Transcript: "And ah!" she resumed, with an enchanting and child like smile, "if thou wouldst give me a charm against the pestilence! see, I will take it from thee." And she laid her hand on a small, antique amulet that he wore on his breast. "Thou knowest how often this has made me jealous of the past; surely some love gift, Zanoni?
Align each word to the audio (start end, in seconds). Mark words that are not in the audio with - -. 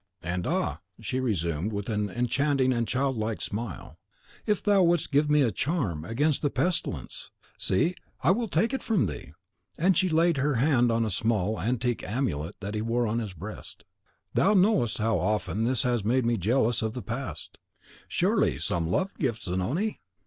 "And 0.23 0.47
ah!" 0.47 0.79
she 0.99 1.19
resumed, 1.19 1.71
with 1.71 1.87
an 1.87 2.09
enchanting 2.09 2.73
and 2.73 2.87
child 2.87 3.17
like 3.17 3.39
smile, 3.39 3.99
"if 4.47 4.63
thou 4.63 4.81
wouldst 4.81 5.11
give 5.11 5.29
me 5.29 5.43
a 5.43 5.51
charm 5.51 6.03
against 6.05 6.41
the 6.41 6.49
pestilence! 6.49 7.29
see, 7.55 7.93
I 8.23 8.31
will 8.31 8.47
take 8.47 8.73
it 8.73 8.81
from 8.81 9.05
thee." 9.05 9.33
And 9.77 9.95
she 9.95 10.09
laid 10.09 10.37
her 10.37 10.55
hand 10.55 10.91
on 10.91 11.05
a 11.05 11.11
small, 11.11 11.61
antique 11.61 12.03
amulet 12.03 12.55
that 12.61 12.73
he 12.73 12.81
wore 12.81 13.05
on 13.05 13.19
his 13.19 13.33
breast. 13.33 13.85
"Thou 14.33 14.55
knowest 14.55 14.97
how 14.97 15.19
often 15.19 15.65
this 15.65 15.83
has 15.83 16.03
made 16.03 16.25
me 16.25 16.35
jealous 16.35 16.81
of 16.81 16.93
the 16.93 17.03
past; 17.03 17.59
surely 18.07 18.57
some 18.57 18.87
love 18.89 19.13
gift, 19.19 19.43
Zanoni? 19.43 20.01